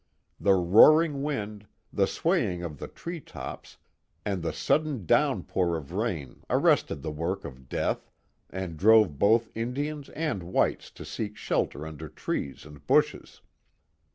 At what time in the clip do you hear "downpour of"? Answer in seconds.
5.05-5.91